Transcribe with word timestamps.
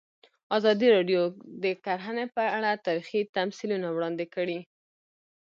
ازادي 0.57 0.87
راډیو 0.95 1.21
د 1.63 1.65
کرهنه 1.85 2.25
په 2.35 2.43
اړه 2.57 2.71
تاریخي 2.85 3.21
تمثیلونه 3.37 3.87
وړاندې 3.91 4.25
کړي. 4.35 4.59